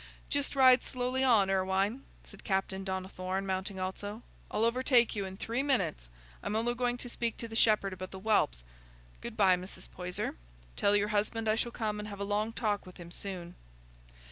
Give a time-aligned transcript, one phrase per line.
[0.31, 4.23] "Just ride slowly on, Irwine," said Captain Donnithorne, mounting also.
[4.49, 6.09] "I'll overtake you in three minutes.
[6.41, 8.63] I'm only going to speak to the shepherd about the whelps.
[9.21, 9.91] Good bye, Mrs.
[9.91, 10.37] Poyser;
[10.75, 13.53] tell your husband I shall come and have a long talk with him soon."